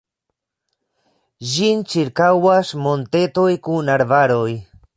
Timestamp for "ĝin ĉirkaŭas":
1.49-2.73